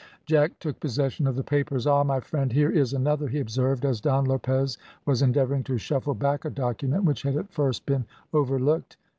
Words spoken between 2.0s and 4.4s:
my friend, here is another," he observed, as Don